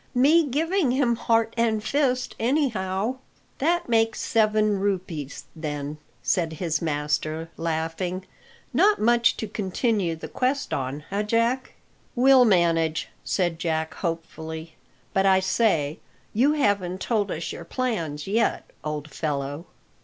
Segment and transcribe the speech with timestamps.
[0.15, 3.17] "Me giving him heart and fist, anyhow."
[3.59, 8.25] "That makes seven rupees, then," said his master, laughing;
[8.73, 11.73] "not much to continue the quest on, eh, Jack?"
[12.15, 14.73] "We'll manage," said Jack hopefully.
[15.13, 15.99] "But, I say,
[16.33, 19.65] you haven't told us your plans yet, old fellow."